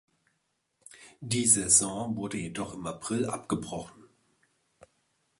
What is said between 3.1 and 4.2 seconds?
abgebrochen.